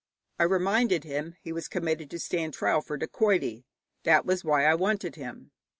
I 0.39 0.45
reminded 0.45 1.03
him 1.03 1.35
he 1.43 1.51
was 1.53 1.67
committed 1.67 2.09
to 2.09 2.17
stand 2.17 2.55
his 2.55 2.57
trial 2.57 2.81
for 2.81 2.97
dacoity, 2.97 3.67
that 4.01 4.25
was 4.25 4.43
why 4.43 4.65
I 4.65 4.73
wanted 4.73 5.15
him. 5.15 5.51